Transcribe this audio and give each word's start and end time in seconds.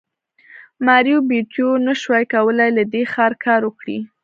ماریو 0.85 1.19
بیوټو 1.29 1.69
نشوای 1.87 2.23
کولی 2.33 2.69
له 2.77 2.83
دې 2.93 3.03
ښه 3.13 3.25
کار 3.45 3.61
وکړي 3.65 3.99